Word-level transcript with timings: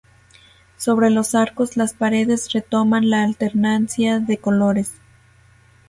Sobre 0.77 1.11
los 1.11 1.35
arcos 1.35 1.77
las 1.77 1.93
paredes 1.93 2.51
retoman 2.53 3.11
la 3.11 3.21
alternancia 3.21 4.17
de 4.19 4.39
colores. 4.39 4.95